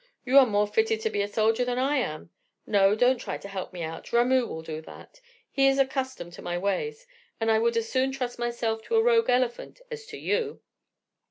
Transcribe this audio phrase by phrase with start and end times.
[0.25, 2.31] You are more fitted to be a soldier than I am.
[2.65, 6.41] No, don't try to help me out; Ramoo will do that he is accustomed to
[6.41, 7.05] my ways,
[7.39, 10.61] and I would as soon trust myself to a rogue elephant as to you."